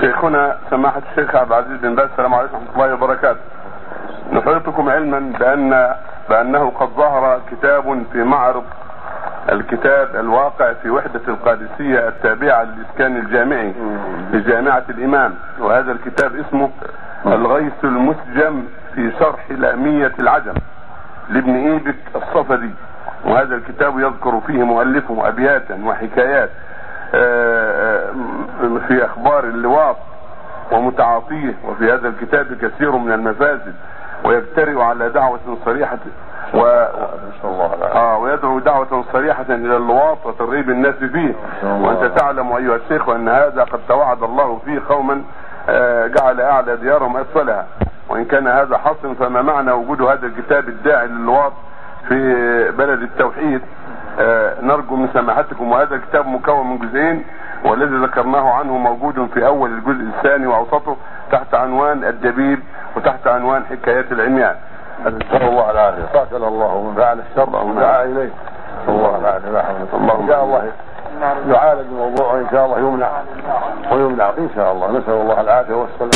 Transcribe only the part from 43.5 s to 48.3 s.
قد توعد الله فيه قوما آه جعل أعلى ديارهم أسفلها. وإن